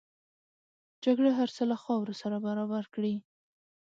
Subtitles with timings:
[1.03, 3.15] جګړه هر څه له خاورو سره برابر کړي